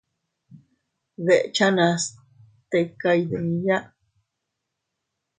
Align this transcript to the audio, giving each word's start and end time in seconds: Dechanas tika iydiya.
Dechanas 1.25 1.91
tika 2.69 3.11
iydiya. 3.21 3.77